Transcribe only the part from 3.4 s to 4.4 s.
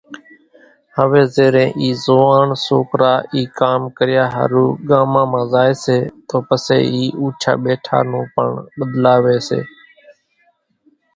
ڪام ڪريا